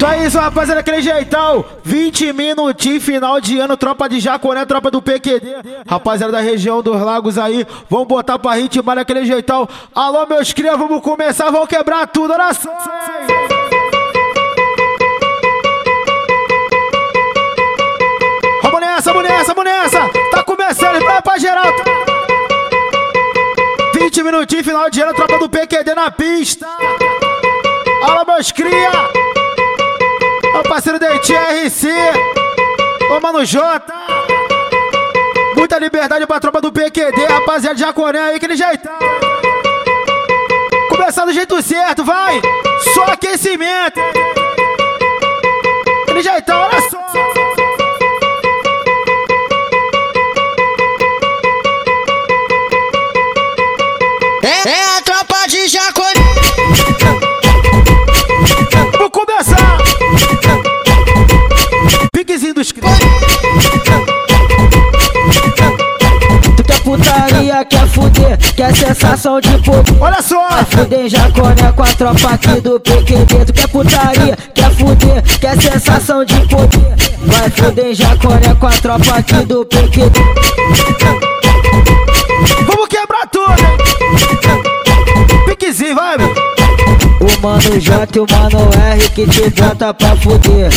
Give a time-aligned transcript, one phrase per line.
[0.00, 1.64] Então é isso, rapaziada, aquele jeitão.
[1.84, 5.46] 20 minutinhos, final de ano, tropa de Jaconé, tropa do PQD.
[5.86, 9.68] Rapaziada da região dos lagos aí, vamos botar pra ritmar daquele jeitão.
[9.94, 12.70] Alô, meus crias, vamos começar, vamos quebrar tudo, só.
[18.62, 20.08] Vamos nessa, vamos nessa, vamos nessa.
[20.30, 21.66] Tá começando, vai pra geral.
[23.94, 26.66] 20 minutinhos, final de ano, tropa do PQD na pista.
[28.10, 28.90] Alô, meus cria.
[30.58, 31.86] Ô parceiro da RC.
[33.08, 33.80] Ô, Mano J.
[35.54, 38.98] Muita liberdade pra tropa do PQD, rapaziada de Jaconé aí, que ele já está.
[40.88, 42.42] Começar do jeito certo, vai.
[42.92, 44.00] Só aquecimento.
[46.08, 46.36] Ele já
[67.64, 69.96] quer fuder, quer sensação de poder.
[70.00, 70.48] Olha só!
[70.48, 73.44] Vai fuder jaconé com a tropa aqui do PQD.
[73.46, 76.96] Tu quer putaria, quer fuder, quer sensação de poder.
[77.20, 81.39] Vai fuder jaconé com a tropa aqui do PQD.
[87.40, 90.70] Mano J e o mano R que te bota pra fuder.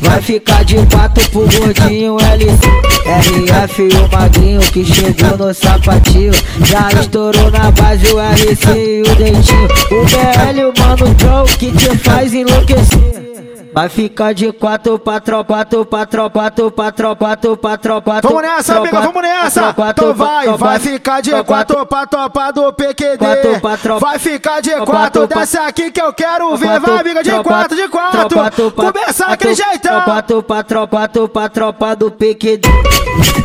[0.00, 2.66] Vai ficar de quatro pro gordinho LC.
[3.06, 6.32] RF e o magrinho que chegou no sapatinho.
[6.64, 9.68] Já estourou na base o RC e o dentinho.
[9.90, 13.25] O BL, o mano Joe que te faz enlouquecer.
[13.76, 18.22] Vai ficar de quatro pra tropa, tu pra tropa, tu pra tropa, tu pra tropa.
[18.22, 19.68] tu Vamos nessa, amiga, vamos nessa!
[19.68, 23.18] Então pra vai, vai ficar de quatro pra tropa do PQD.
[23.18, 23.98] Quatro pra.
[24.00, 26.80] Vai ficar de quatro, desce aqui que eu quero ver.
[26.80, 28.72] Vai, amiga, de quatro, de quatro.
[28.72, 30.00] Começar aquele jeitão.
[30.00, 32.66] Tropa, tropa, tropa, tropa, tropa do PQD.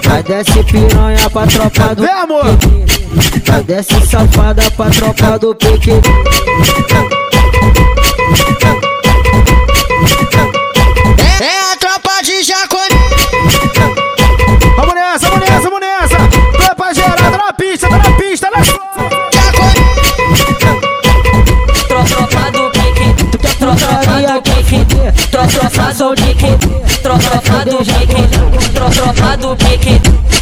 [0.05, 2.45] Vai desce piranha pra tropa do Vem, amor.
[2.45, 3.51] PQD.
[3.51, 6.09] Vai desce safada pra tropa do PQD.
[11.39, 12.95] É, a tropa de Jaconé.
[14.75, 16.17] Vamos nessa, vamos nessa, vamos nessa.
[16.57, 18.79] Tropa geral, tá na pista, tá na pista, olha só.
[19.33, 19.73] Jaconé.
[21.87, 23.13] Tropa do pique,
[23.59, 24.85] tropa do pique,
[25.31, 26.57] tropa do pique,
[27.03, 28.17] tropa do pique,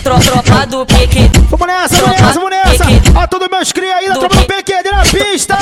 [0.03, 4.45] tropa do pique, pique, Vamos nessa, vamos nessa, todos meus cria aí, da tropa do
[4.45, 5.57] PQD na pista.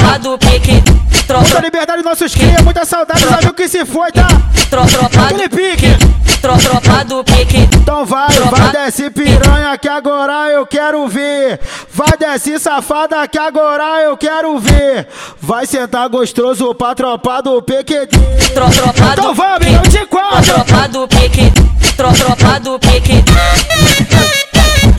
[1.57, 4.27] Pique, tropa liberdade nossos cria, muita saudade, sabe o que se foi, tá?
[4.69, 5.87] tropa Aquele do pique.
[6.41, 11.59] tropa do pique, Então vai, vai desce piranha que agora eu quero ver.
[11.93, 15.07] Vai desce safada que agora eu quero ver.
[15.41, 17.61] Vai sentar gostoso pra tropa do
[18.53, 20.53] tropa Então vai, amigão, de quatro.
[20.53, 21.51] tropa do pique,
[21.95, 23.23] tropa do pique.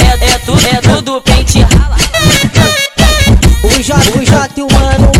[0.00, 1.96] É, é, tu, é tudo pente rala.
[3.62, 5.17] O J, o J e o mano.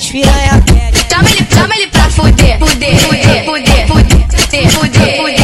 [0.00, 0.90] as piranha querem.
[1.10, 5.16] Chama ele, chama ele pra fuder, fuder, fuder, fuder, fuder, fuder, fuder.
[5.18, 5.39] fuder.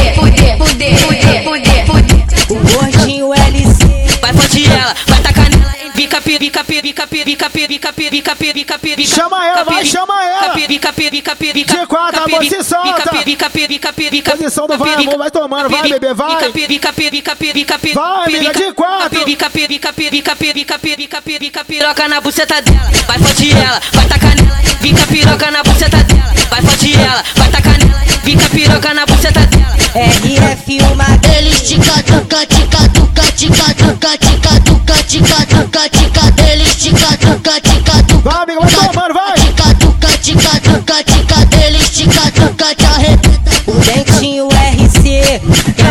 [6.38, 9.02] Pica, pica, pica, pica, pica, pica, pica, pica, pica.
[9.06, 10.50] Chama ela, vai, chama ela.
[10.50, 13.10] Pica, pica, pica, De quatro, amor, se solta.
[13.24, 16.36] Pica, pica, pica, Posição do vai, amor, vai tomando, vai, bebê, vai.
[16.52, 19.24] Pica, pica, pica, pica, Vai, amiga, de quatro.
[19.24, 22.90] Pica, pica, pica, pica, pica, pica, piroca na buceta dela.
[23.06, 24.58] Vai fonte ela, vai tacar nela.
[24.80, 26.34] Pica, piroca na buceta dela.
[26.50, 28.00] Vai fonte ela, vai tacar nela.
[28.24, 29.76] Pica, piroca na buceta dela.
[29.94, 31.36] RF o magrinho.
[31.38, 32.02] Eles tica,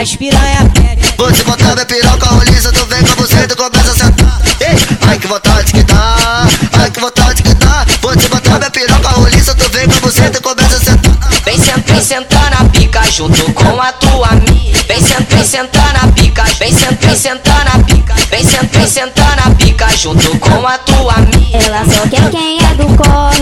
[0.06, 1.02] as piranha pega.
[1.18, 4.42] Vou te botar minha piroca roliça, tu vem com você e começa a sentar.
[4.62, 6.48] Ei, ai que vontade que dá,
[6.80, 7.86] ai que vontade que dá.
[8.02, 11.18] Vou te botar minha piroca roliça, tu vem com você e começa a sentar.
[11.44, 14.78] Vem senta, vem sentar na pica junto com a tua amiga.
[14.88, 16.44] Vem senta, vem sentar na pica.
[16.60, 18.16] Vem senta, vem sentar na pica.
[18.30, 21.58] Vem senta, vem sentar na pica junto com a tua amiga.
[21.66, 23.35] Ela só quer quem é do corre.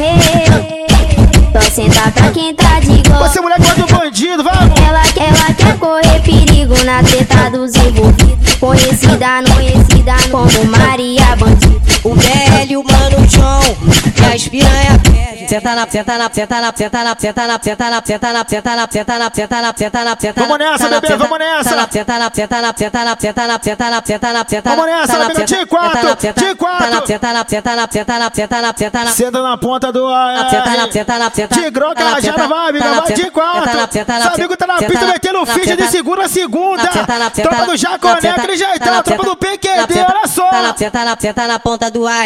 [6.83, 8.55] Na treta dos envolvidos.
[8.59, 11.81] Conhecida, conhecida como Maria Bandido.
[12.03, 14.12] O BL, o mano John.
[14.33, 15.47] E as piranha pede.
[15.47, 18.73] Senta na, senta na, senta na, senta na, senta na, senta na, senta na, senta
[18.73, 20.47] na, senta na, senta na, senta na, senta na.
[20.47, 21.87] Vamos nessa, bebê, vamos nessa.
[21.91, 24.75] Senta na, senta na, senta na, senta na, senta na, senta na, senta na.
[24.75, 27.07] Vamos nessa, amiga, de quatro, de quatro.
[27.07, 29.11] Senta na, senta na, senta na, senta na, senta na.
[29.11, 30.49] Senta na ponta do ar.
[30.49, 31.61] Senta na, senta na, senta na.
[31.63, 33.71] Tigrão, não vai, amiga, vai de quatro.
[33.91, 36.87] Seu amigo tá na pista metendo ficha de segunda a segunda.
[36.87, 40.49] Tropa do Jaconé, aquele jeitão, tropa do PQD, olha só.
[40.75, 42.25] Senta na, senta na ponta do AR,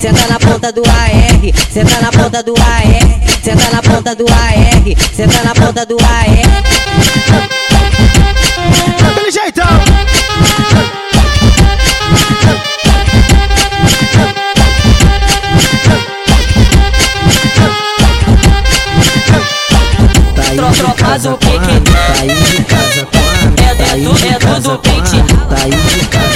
[0.00, 2.84] senta na ponta do AR, AR, senta tá na ponta do AR,
[3.42, 6.26] senta tá na ponta do AR, senta tá na ponta do AR.
[9.02, 9.66] Daquele jeitão.
[20.98, 25.48] Faz o pique, tá aí de casa quando, é é tá aí de casa quando,
[25.48, 26.31] tá aí de casa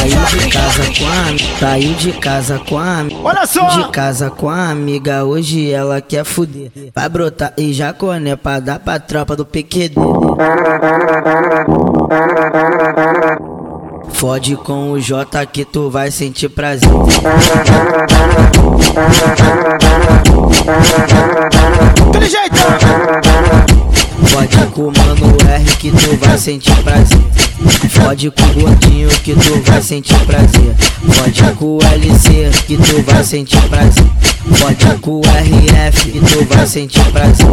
[0.00, 1.58] Saiu de casa com a mina.
[1.58, 3.20] Saiu de casa com a mina.
[3.22, 3.68] Olha só.
[3.68, 6.72] De casa com a amiga, hoje ela quer fuder.
[6.94, 9.96] Vai brotar e jaconé pra dar pra tropa do PQD.
[14.08, 16.88] Fode com o J que tu vai sentir prazer.
[22.08, 23.29] Aquele jeitão.
[24.30, 27.18] Fode com o mano R que tu vai sentir prazer.
[27.90, 30.72] Fode com o gordinho que tu vai sentir prazer.
[31.12, 34.06] Fode com o LC que tu vai sentir prazer.
[34.54, 37.46] Fode com o RF que tu vai sentir prazer.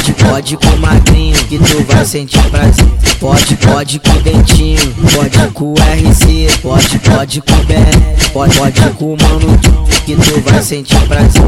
[0.00, 2.86] Pode, pode com magrinho que tu vai sentir prazer.
[3.20, 9.58] Pode, pode com dentinho, pode com RC, pode, pode com BR, pode, pode com mano
[10.06, 11.42] que tu vai sentir prazer.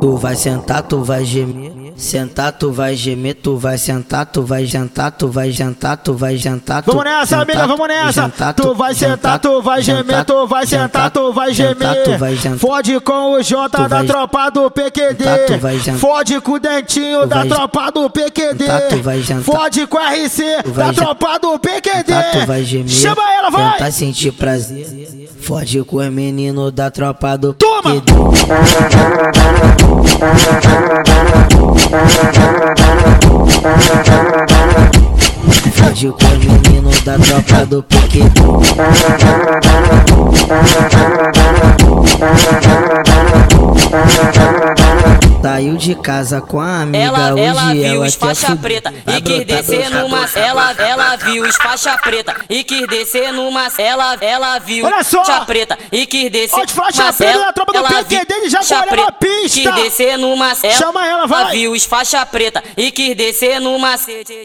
[0.00, 1.83] Tu vai sentar, tu vai gemer.
[1.96, 6.36] Sentar, tu vai gemer, tu vai sentar, tu vai jantar, tu vai jantar, tu vai
[6.36, 6.82] jantar.
[6.82, 8.12] tu Vamos nessa, sentar, amiga, vamos tu nessa.
[8.12, 12.34] jantar, Tu vai sentar, tu vai gemer, tu vai sentar, tu vai jantar, tu vai
[12.34, 12.42] gemer.
[12.42, 12.58] jantar.
[12.58, 15.24] Fode com o J Tu da vai- tropa do PQD.
[15.24, 16.00] jantar, tu vai jantar.
[16.00, 18.66] Fode com o Dentinho da vai- tropa do PQD.
[18.66, 19.44] jantar, tu vai jantar.
[19.44, 20.42] Fode com o RC
[20.74, 22.12] da tropa do PQD.
[22.12, 22.88] Tá, tu vai gemer.
[22.88, 23.72] Chama ela, vai.
[23.74, 25.23] Tentar sentir prazer.
[25.44, 28.00] Fode com o menino da tropa do Toma!
[28.00, 28.12] PQD.
[35.70, 38.40] Fode com o menino da tropa do PQD.
[45.44, 49.20] Saiu de casa com a amiga, Ela, hoje ela viu ela os faixa preta e
[49.20, 50.18] quis brotar, descer numa.
[50.20, 53.68] brotar, Ela, ela viu os faixa preta e quis descer numa.
[53.76, 55.22] Ela, ela viu Olha só.
[55.22, 56.64] faixa preta e quis descer.
[56.64, 59.72] De faixa mas preta ela- da tropa do ela PQD viu de preta, na pista.
[59.72, 60.46] Quis descer numa.
[60.62, 61.50] Ela, Chama ela, vai.
[61.50, 63.96] viu os faixa preta e quis descer numa.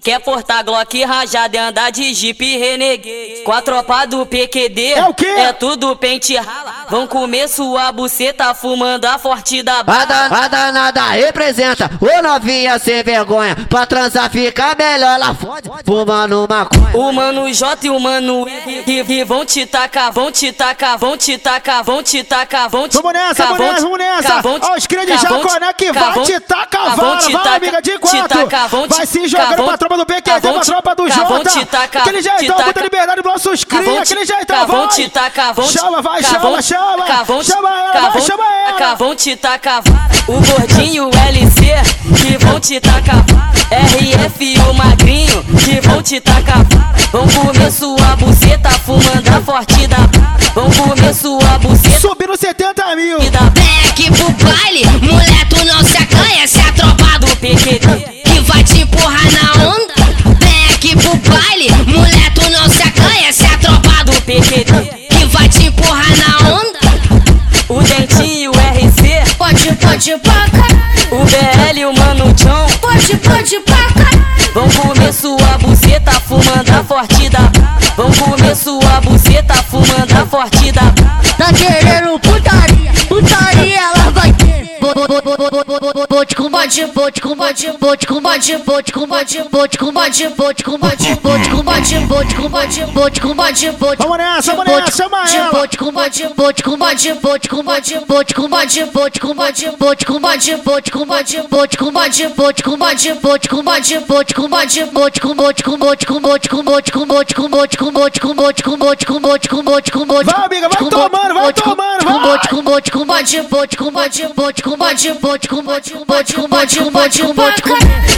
[0.04, 3.44] Quer portar Glock rajada e andar de Jeep Renegade.
[3.46, 5.26] Com a tropa do PQD É o quê?
[5.28, 6.88] É tudo pente rala.
[6.90, 11.90] Vão comer sua buceta fumando a forte da A, da, a danada pelada representa.
[12.00, 15.16] Ô novinha sem vergonha, pra transar fica melhor.
[15.16, 16.98] Ela fode, fumando maconha.
[16.98, 20.98] O mano J e o mano E, e que vão te tacar, vão te tacar,
[20.98, 24.42] vão te tacar, vão te tacar, vão te Vamos nessa, vamos nessa, vamos nessa.
[24.72, 26.96] Ó, os crentes jaconé que vão te tacar.
[26.96, 28.48] Vai, amiga, de quatro.
[28.88, 32.00] Vai se jogando pra tropa do PQD, pra tropa do J, vão titá Jota.
[32.00, 34.02] Aquele jeitão, muita liberdade pros nossos crias.
[34.02, 34.90] Aquele jeitão, vai.
[35.68, 37.06] Chama, vai, chama, chama.
[37.44, 38.49] Chama ela, vai, chama
[38.80, 39.84] tacar, vão te tacar.
[40.28, 41.76] O gordinho LC
[42.16, 43.26] que vão te tacar.
[43.70, 46.66] RF o magrinho que vão te tacar.
[47.12, 49.98] Vão comer sua buceta fumando a forte da.
[50.56, 53.22] Vão comer sua buceta Subindo 70 mil.
[53.22, 57.28] e da Back pro baile, mulher tu não se acanha, se é a tropa do
[57.28, 58.19] do PQD.
[70.00, 72.68] Pode, pra caralho, o BL e o Mano John.
[72.80, 74.26] pode, pode pra caralho.
[74.54, 77.80] Vão comer sua buceta fumando a forte da brava.
[77.98, 81.22] Vão comer sua buceta fumando a forte da brava.
[81.38, 82.18] Tá querendo
[85.08, 86.82] Bote com bote,
[95.52, 95.80] bote.
[110.26, 112.40] Vai, amiga, vai tomando, vai tomando, vai.
[114.90, 117.20] Bote, vou te com vou te com vou te com vou te com vou te
[117.20, 117.70] com vou te com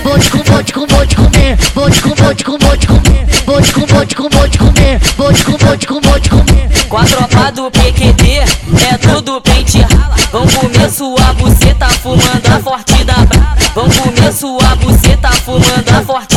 [0.06, 2.58] vou te com vou te com vou te comer vou te com vou te com
[2.58, 5.58] vou te comer vou te com vou te com vou te comer vou te com
[5.58, 10.16] vou te com vou te comer Com a tropa do PQD, é tudo pente rala.
[10.32, 13.56] Vão comer sua buceta fumando a forte da brava.
[13.76, 16.31] Vão comer sua buceta fumando a forte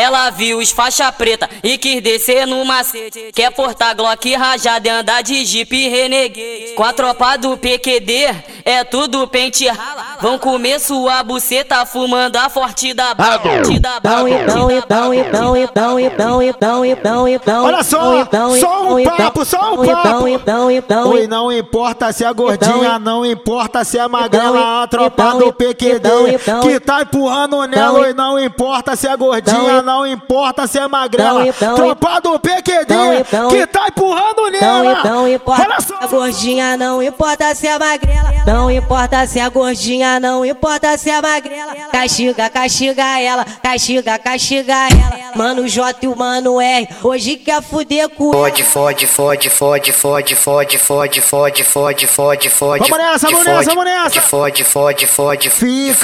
[0.00, 3.30] Ela viu os faixa preta e quis descer no macete.
[3.34, 6.72] Quer portar Glock rajada e andar de Jeep Renegade.
[6.74, 10.16] Com a tropa do PQD, é tudo pente rala.
[10.18, 16.42] Vão comer sua buceta fumando a forte da da Então, então, então, então, então, então,
[16.42, 17.64] então, então, então.
[17.64, 20.28] Olha só, então, só um então, papo, só um então, papo.
[20.28, 24.82] Então, então, Oi, não importa se é gordinha, Então, não importa se é magrela, então,
[24.82, 27.90] a tropa então, do PQD então, então, que tá empurrando nela.
[27.90, 31.46] então, Oi, não importa se é gordinha, então, não importa se é magrela.
[31.46, 34.98] então, Tropa do PQD então, então, que tá empurrando Então, nela.
[35.00, 35.98] então importa Olha se só.
[36.00, 38.30] é gordinha, não importa se é magrela.
[38.46, 41.74] Não importa se é gordinha, não importa se é magrela.
[41.92, 45.20] Castiga, castiga ela, castiga, castiga ela.
[45.34, 48.42] Mano J e o Mano R, hoje quer fuder com ela.
[48.42, 52.90] Fode, fode, fode, fode, fode, fode, fode, fode, fode, fode, fode.
[52.90, 54.20] Vamos nessa, vamos fode, nessa, vamos nessa.
[54.20, 55.98] Fode, fode, fode, Fica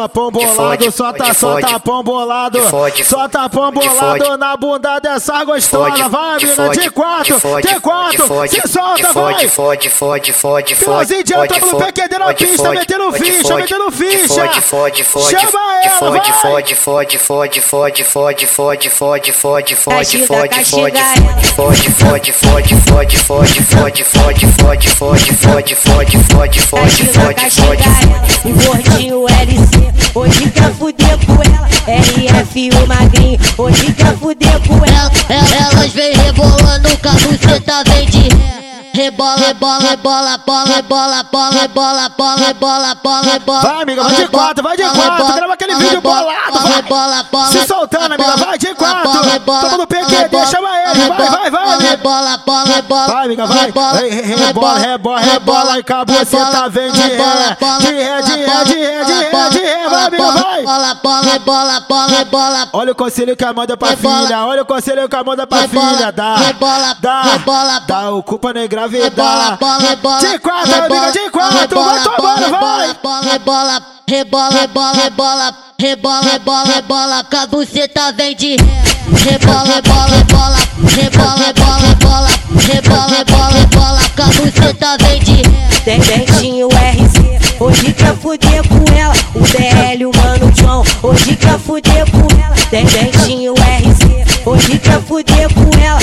[0.00, 0.90] fode, de fode, quatro, de fode, piranha de fode, gostosa.
[0.90, 2.60] fode, Só tapão de bolado, fode, só tá, de só fode, tapão bolado.
[2.60, 5.90] de fode, Só tapão de bolado fode, na bunda dessa gostosa.
[5.90, 8.10] Fode, Vai, de mina, fode, de quatro, de fode, de quatro.
[8.22, 9.12] de fode, Se solta, de vai.
[9.12, 12.78] fode, fode, fode, fode, Finalzinho de fode, alta pro fode, PQD na fode, pista, fode,
[12.78, 14.28] metendo fode, ficha, fode, metendo de ficha.
[14.28, 16.40] Fode, fode, fode, Chama de ela, fode, vai.
[16.40, 21.42] fode, fode, fode, fode, fode, fode, fode, fode, fode, Castiga, fode, castiga fode, ela.
[21.54, 27.34] fode, fode, fode, fode, fode, fode, fode, fode, fode, fode, fode, fode, fode, Castiga, fode,
[27.34, 28.26] castiga fode, ela.
[28.46, 31.66] O gordinho LC, hoje quer fuder com ela.
[31.86, 35.10] RF o magrinho, hoje quer fuder com ela.
[35.28, 38.65] El- el- Elas vem rebolando com a buceta vem de ré.
[38.96, 43.60] Rebola, rebola, rebola, bola, rebola, bola, rebola, bola, rebola, bola, rebola.
[43.60, 45.34] Vai, amiga, vai de quatro, vai de quatro.
[45.34, 46.72] Grava aquele vídeo bolado, vai.
[46.76, 49.10] Rebola, bola, Se soltando, amiga, vai de quatro.
[49.44, 51.78] Todo mundo PQD, chama ele, vai, vai, vai.
[51.78, 53.06] Rebola, bola, rebola.
[53.06, 53.70] Vai, amiga, vai.
[53.70, 55.78] Vai, re- Rebola, rebola, rebola.
[55.78, 57.56] E com a buceta vem de ré.
[57.80, 59.88] De ré, de ré, de ré, de ré, de ré.
[59.90, 60.62] Vai, amiga, vai.
[60.62, 62.68] Bola, bola, bola, bola, bola.
[62.72, 64.22] Olha o conselho que a manda pra Rebola.
[64.22, 64.46] filha.
[64.46, 66.10] Olha o conselho que a manda pra Rebola, filha.
[66.12, 68.54] Dá, rebola, dá, rebola, dá o culpa
[68.88, 69.04] vida.
[69.04, 70.20] Rebola, bola, bola.
[70.20, 72.88] De quatro, rebola, de bola, vai bola, vai.
[72.88, 77.42] Rebola, rebola, rebola, rebola, rebola, rebola, rebola, rebola, bola.
[77.42, 80.58] a buceta vem de Rebola, bola, bola,
[80.90, 82.28] rebola, bola, bola,
[82.60, 89.14] rebola, bola, bola, com a buceta vem de Dentinho RC, hoje quer fuder com ela.
[89.36, 92.56] O DL, o Mano John, hoje quer fuder com ela.
[92.72, 96.00] Dentinho RC, hoje quer fuder com ela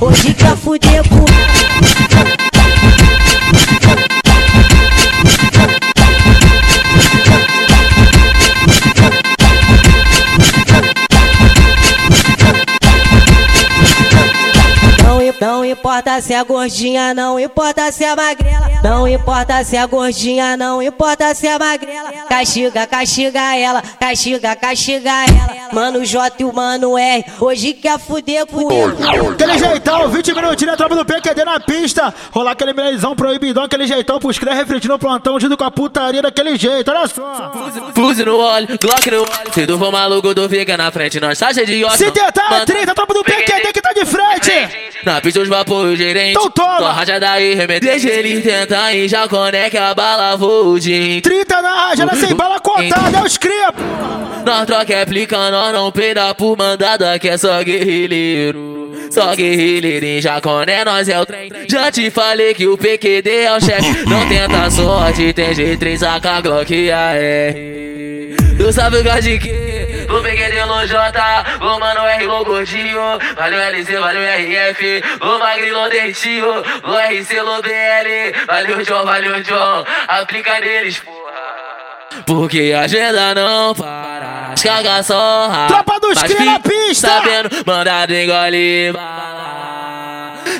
[0.00, 1.57] hoje quer fuder com
[15.98, 18.68] importa se é gordinha, não importa se é magrela.
[18.84, 22.12] Não importa se é gordinha, não importa se é magrela.
[22.28, 25.58] Castiga, castiga ela, castiga, castiga ela.
[25.72, 29.32] Mano J e o Mano R, hoje quer fuder com ela.
[29.32, 32.14] Aquele jeitão, 20 minutinhos, tropa do PQD na pista.
[32.30, 36.22] Rolar aquele melezão proibidão, aquele jeitão pros cré refletindo no plantão, junto com a putaria
[36.22, 37.52] daquele jeito, olha só.
[37.92, 39.52] Fuse no óleo, Glock no óleo.
[39.52, 41.18] Se tu for maluco, tu fica na frente.
[41.18, 41.98] Nós tá cheio de ódio.
[41.98, 44.88] Se tentar, 30, a tropa do PQD que tá de frente.
[45.04, 46.30] Na pista os vapor gerente.
[46.30, 46.76] Então toma.
[46.76, 47.86] Tua raja daí remete.
[47.86, 51.20] Deixa ele tentar e já conecta a bala, vou o dia.
[51.20, 53.72] 30 na rajada, sem bala contada, é os cria.
[54.44, 58.78] Nós troca é aplica, nós não peida por mandada que é só guerrilheiro.
[59.10, 61.50] Só guerrilheiro em jaconé, nós é o trem.
[61.68, 64.08] Já te falei que o PQD é o chefe.
[64.08, 67.54] Não tenta sorte, tem G3 AK Glock e AR.
[68.56, 69.67] Tu sabe o que de?
[70.18, 73.18] O PQD no J, o Mano R, o Gordinho.
[73.36, 78.46] Valeu LZ, valeu RF, o Magrilo Dentinho, o RC, o BL.
[78.48, 81.28] Valeu John, valeu John, aplica neles, porra.
[82.26, 85.66] Porque a agenda não para, as cagas só.
[85.68, 87.08] Tropa dos cria na pista.
[87.08, 89.37] Sabendo, mandado engole bala.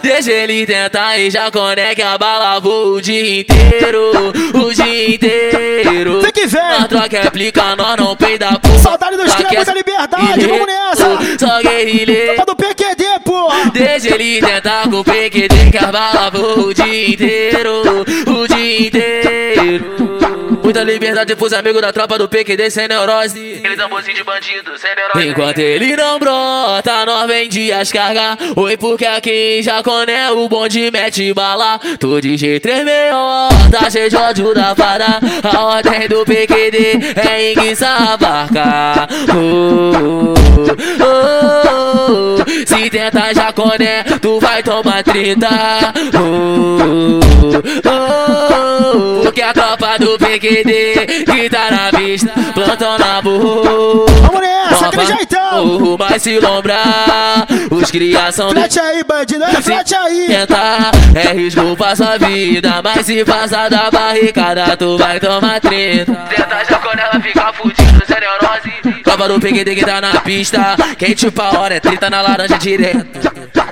[0.02, 6.21] Deixa ele tentar e já conecta a bala vou o dia inteiro, o dia inteiro.
[6.38, 6.62] Que vem.
[6.62, 8.78] Nós troca é plica, nós não peida porra.
[8.78, 11.18] Saudade dos cria, muita liberdade, vamos nessa.
[11.38, 12.35] Só guerrilha.
[12.35, 13.71] Tropa do PQD, porra.
[13.73, 17.83] Deixa ele tentar com o PQD que as balas voam o dia inteiro,
[18.26, 19.97] o dia inteiro.
[20.68, 23.54] Muita liberdade pros amigos da tropa do PQD sem neurose.
[23.54, 25.26] Aqueles amorzinhos de bandido, sem neurose.
[25.26, 28.37] Enquanto ele não brota, nós vem de as cargas.
[28.54, 31.80] Oi, porque aqui em Jaconé o bonde mete bala.
[31.98, 32.84] Tô de G3
[33.70, 35.20] tá cheio de ódio da fada.
[35.42, 39.08] A ordem do PQD é enguiçar a barca.
[39.34, 40.34] Oh,
[41.00, 41.14] oh,
[42.04, 45.48] oh, Se tenta Jaconé, tu vai tomar 30.
[46.14, 47.20] Oh,
[47.87, 54.06] oh, porque a tropa do PQD que tá na vista, plantão na burro.
[54.22, 55.94] Vamos nessa, aquele jeitão.
[55.94, 60.26] Oh, mas se lombrar, os criação Flete aí, bandido, é flete aí.
[60.28, 66.14] tentar é risco pra sua vida, mas se passar da barricada, tu vai tomar treta.
[66.14, 69.02] Tenta já quando ela fica fudida, sem neurose.
[69.02, 72.58] Tropa do PQD que tá na pista, quem chupa a hora é 30 na laranja
[72.58, 73.67] direto.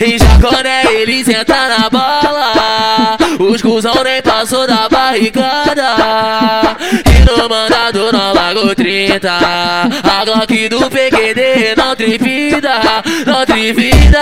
[0.00, 6.76] E já quando é eles entram na bala, os cuzão nem passou da barricada.
[6.90, 9.30] E no mandado não largou 30.
[9.30, 12.72] A Glock do PQD não tripida,
[13.26, 14.20] não tripida.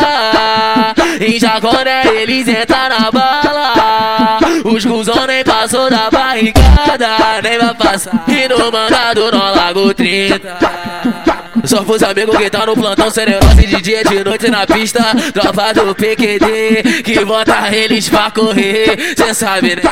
[1.20, 7.58] E já quando é eles entram na bala, os cuzão nem passou da barricada, nem
[7.58, 8.24] vai passar.
[8.28, 11.41] E no mandado não largou 30.
[11.64, 15.02] Só pros amigos que tá no plantão Serenose de dia de noite na pista
[15.32, 19.14] Tropa do PQD Que bota eles pra correr.
[19.16, 19.82] Cê sabe né?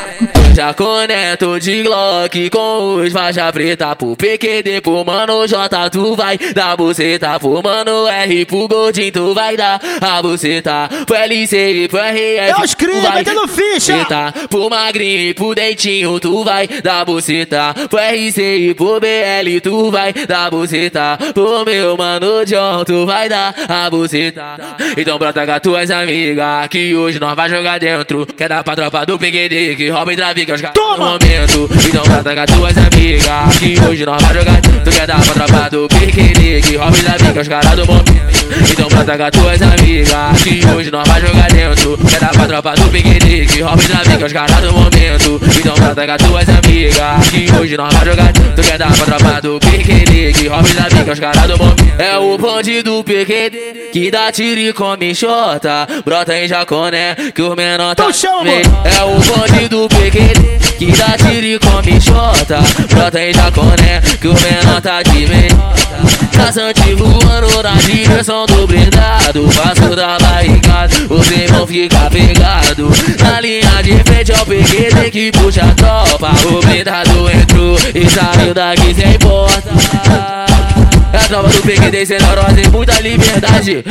[0.54, 6.36] Já conecto de Glock Com os faixa preta Pro PQD, pro mano J Tu vai
[6.54, 7.38] dar buceta.
[7.38, 10.88] Pro mano R, pro Goldin Tu vai dar a buceta.
[11.06, 13.92] Pro LC e pro RF É os vai metendo ficha.
[13.92, 14.34] buceta.
[14.48, 17.72] Pro magrinho e pro dentinho Tu vai dar buceta.
[17.88, 21.18] Pro RC e pro BL Tu vai dar buceta.
[21.32, 24.56] Pro meu mano John Tu vai dar a buceta.
[24.96, 28.26] Então brota com as tuas amigas Que hoje nós vai jogar dentro.
[28.26, 31.70] Quer dar pra tropa do PQD Que rouba e trafica os caras no momento.
[31.88, 34.92] Então brota com as tuas amigas Que hoje nós vai jogar dentro.
[34.92, 38.39] Quer dar pra tropa do PQD Que rouba e trafica os caras do momento
[38.70, 41.98] então brota com as tuas amigas Que hoje nós vai jogar dentro.
[41.98, 45.40] Quer dar pra tropa do PQD Que rouba e trafica os caras do momento.
[45.58, 48.62] Então brota com as tuas amigas Que hoje nós vai jogar dentro.
[48.62, 52.00] Quer dar pra tropa do PQD Que rouba e trafica os caras do momento.
[52.00, 57.42] É o bonde do PQD Que dá tiro e come xota Brota em Jaconé Que
[57.42, 58.62] o menor tá Então.
[58.84, 64.28] É o bonde do PQD Que dá tiro e come xota Brota em Jaconé Que
[64.28, 65.48] o menor tá de bem
[66.40, 69.46] Caçante voando na direção do blindado.
[69.54, 72.90] Passo da barricada, os irmãos fica pegado.
[73.22, 76.32] Na linha de frente ao PQD que puxa a tropa.
[76.48, 79.70] O blindado entrou e saiu daqui sem porta.
[81.12, 83.84] É a tropa do PQD sem neurose, muita liberdade.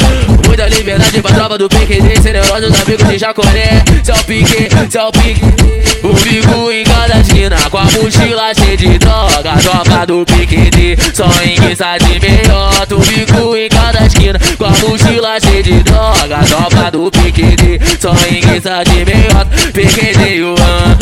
[0.48, 5.12] Muita liberdade pra tropa do PQD sem neurose Os amigos de Jaconé, seu pique, seu
[5.12, 10.98] pique O bico em cada esquina com a mochila cheia de droga Tropa do PQD,
[11.14, 16.40] só enguiça de meiota O bico em cada esquina com a mochila cheia de droga
[16.48, 20.98] Tropa do PQD, só enguiça de meiota PQD e o An,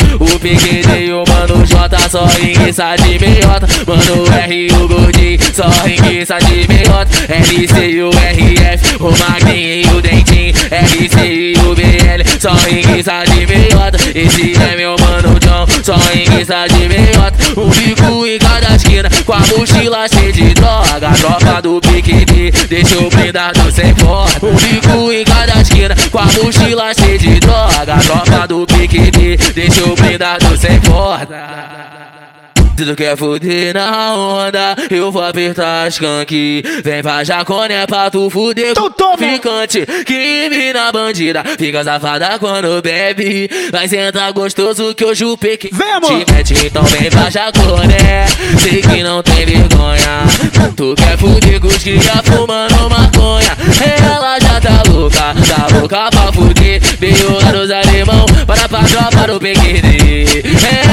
[2.09, 8.09] Só enguiça de meiota Mano R o Gordinho, só enguiça de meiota LC e o
[8.09, 10.53] RF, o Magninho e o Dentinho.
[10.71, 16.67] RC e o BL, só enguiça de meiota Esse é meu mano John, só enguiça
[16.67, 21.11] de meiota Um bico em cada esquina, com a mochila cheia de droga.
[21.19, 26.25] Tropa do PQD, deixa o blindado sem porta Um bico em cada esquina, com a
[26.25, 27.97] mochila cheia de droga.
[28.05, 31.96] Tropa do PQD, deixa o blindado sem porta
[32.77, 36.63] se tu quer fuder na onda, eu vou apertar as canque.
[36.83, 39.17] Vem pra Jaconé pra tu fuder Então toma.
[39.17, 39.83] ficante.
[40.05, 43.49] Que mina bandida, fica safada quando bebe.
[43.71, 46.23] Vai sentar gostoso que hoje o peque Vem, amor.
[46.23, 48.27] te mete, então vem pra Jaconé.
[48.59, 50.23] Sei que não tem vergonha.
[50.75, 53.57] Tu quer fuder com os cria fumando maconha.
[54.05, 56.79] Ela já tá louca, tá louca pra fuder.
[56.99, 60.43] Veio lá dos alemão, para pra tropa do PQD.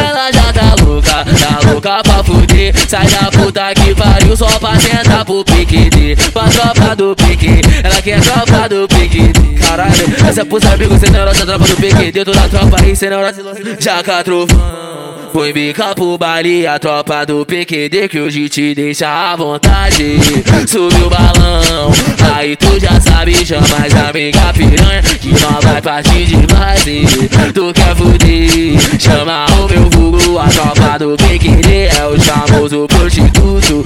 [0.00, 2.74] Ela já tá louca, tá louca pra fuder.
[2.88, 6.16] Sai da puta que pariu só pra sentar pro PQD.
[6.32, 9.54] Pra tropa do PQD, ela quer tropa do PQD.
[9.60, 12.24] Caralho, essa é pros amigos, cê neurosa, tropa do PQD.
[12.24, 13.42] Toda a tropa aí, cê neurosa,
[13.78, 14.93] jaca trovão.
[15.34, 20.16] Fui bica pro baile, a tropa do PQD que hoje te deixa à vontade.
[20.64, 21.90] Subiu o balão,
[22.36, 27.04] aí tu já sabe, chama as amiga piranha que não vai partir de base.
[27.52, 33.84] tu quer fuder, chama o meu vulgo, a tropa do PQD é o famoso prostituto.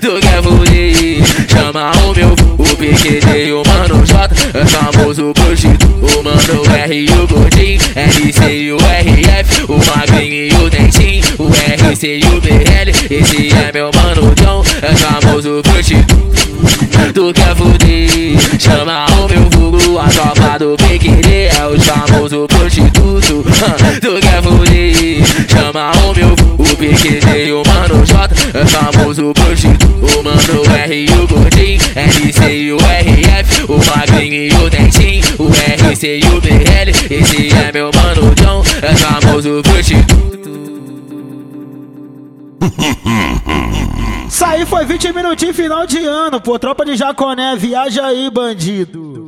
[0.00, 5.94] Tu quer fuder, chama o meu o PQD e o mano J, é famoso prostituto.
[6.18, 11.24] O mano R e o gordinho, RC e o RF, o magrinho e o Dentinho,
[11.38, 12.90] o RC e o BL.
[13.10, 16.34] Esse é meu Mano John, é famoso prostituto.
[17.14, 23.44] Tu quer fuder, chama o meu vulgo, a tropa do PQD é os famosos prostituto.
[24.00, 30.18] Tu quer fuder, chama o meu vulgo, o e o Mano J, é famoso prostituto.
[30.18, 35.24] O Mano R e o Gordinho, LC e o RF, o Magrinho e o Dentinho,
[35.38, 36.90] o RC e o BL.
[37.10, 40.73] Esse é meu Mano John, é famoso prostituto.
[44.28, 46.58] Isso aí foi 20 minutinhos final de ano, pô.
[46.58, 49.23] Tropa de Jaconé, viaja aí, bandido.